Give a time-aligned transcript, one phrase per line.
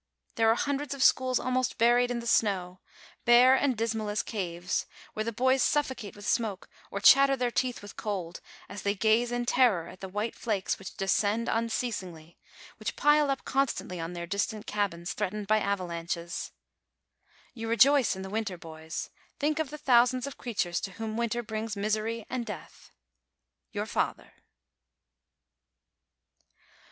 [0.33, 2.79] There 62 DECEMBER are hundreds of schools almost buried in the snow,
[3.25, 7.83] bare and dismal as caves, where the boys suffocate with smoke or chatter their teeth
[7.83, 12.39] with cold as they gaze in terror at the white flakes which descend unceasingly,
[12.79, 16.49] which pile up constantly on their distant cabins threatened by avalanches.
[17.53, 19.11] You rejoice in the winter, boys.
[19.37, 22.89] Think of the thousands of creatures to whom winter brings misery and death.
[23.71, 24.33] YOUR FATHER.